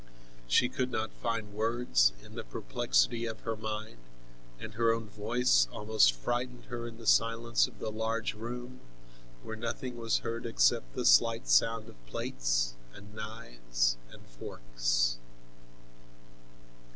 [0.47, 3.99] She could not find words, in the perplexity of her mind,
[4.59, 8.79] and her own voice almost frightened her in the silence of the large room,
[9.43, 15.17] where nothing was heard except the slight sound of plates and knives and forks.